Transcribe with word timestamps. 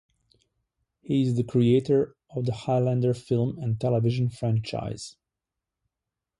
He 1.03 1.21
is 1.21 1.35
the 1.35 1.43
creator 1.43 2.15
of 2.31 2.47
the 2.47 2.53
"Highlander" 2.53 3.13
film 3.13 3.59
and 3.59 3.79
television 3.79 4.29
franchise. 4.29 5.15